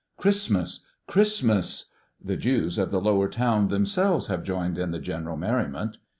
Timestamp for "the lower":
2.89-3.27